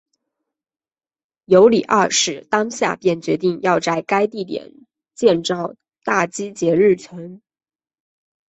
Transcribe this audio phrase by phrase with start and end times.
[1.45, 4.73] 尤里二世当下便决定要在该地点
[5.13, 7.39] 建造大基捷日城。